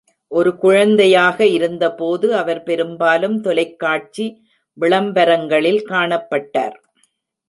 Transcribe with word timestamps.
ஒரு 0.31 0.51
குழந்தையாக 0.57 1.45
இருந்தபோது, 1.45 2.35
அவர் 2.35 2.63
பெரும்பாலும் 2.63 3.41
தொலைக்காட்சி 3.41 4.25
விளம்பரங்களில் 4.77 5.81
காணப்பட்டார். 5.89 6.75